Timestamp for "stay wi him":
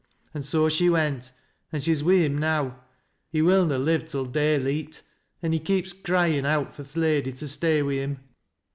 7.47-8.19